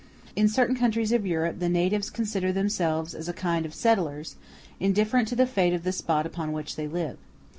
In 0.35 0.47
certain 0.47 0.75
countries 0.75 1.11
of 1.11 1.27
Europe 1.27 1.59
the 1.59 1.69
natives 1.69 2.09
consider 2.09 2.51
themselves 2.51 3.13
as 3.13 3.29
a 3.29 3.33
kind 3.37 3.67
of 3.67 3.75
settlers, 3.75 4.35
indifferent 4.79 5.27
to 5.27 5.35
the 5.35 5.45
fate 5.45 5.75
of 5.75 5.83
the 5.83 5.91
spot 5.91 6.25
upon 6.25 6.53
which 6.53 6.75
they 6.75 6.87
live. 6.87 7.19